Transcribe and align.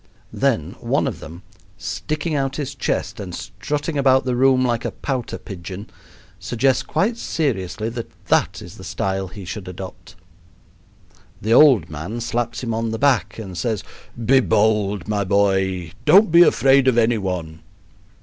Then 0.33 0.71
one 0.79 1.05
of 1.05 1.19
them, 1.19 1.43
sticking 1.77 2.33
out 2.33 2.55
his 2.55 2.73
chest 2.73 3.19
and 3.19 3.35
strutting 3.35 3.99
about 3.99 4.25
the 4.25 4.35
room 4.35 4.65
like 4.65 4.83
a 4.83 4.89
pouter 4.89 5.37
pigeon, 5.37 5.91
suggests 6.39 6.81
quite 6.81 7.17
seriously 7.17 7.87
that 7.89 8.09
that 8.25 8.63
is 8.63 8.77
the 8.77 8.83
style 8.83 9.27
he 9.27 9.45
should 9.45 9.67
adopt. 9.67 10.15
The 11.39 11.53
old 11.53 11.87
man 11.91 12.19
slaps 12.19 12.63
him 12.63 12.73
on 12.73 12.89
the 12.89 12.97
back 12.97 13.37
and 13.37 13.55
says: 13.55 13.83
"Be 14.25 14.39
bold, 14.39 15.07
my 15.07 15.23
boy. 15.23 15.91
Don't 16.03 16.31
be 16.31 16.41
afraid 16.41 16.87
of 16.87 16.97
any 16.97 17.19
one." 17.19 17.59